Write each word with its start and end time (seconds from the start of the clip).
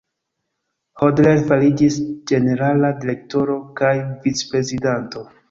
Hodler 1.01 1.37
fariĝis 1.51 1.97
Ĝenerala 2.33 2.91
Direktoro 3.05 3.59
kaj 3.83 3.93
Vicprezidanto. 4.27 5.25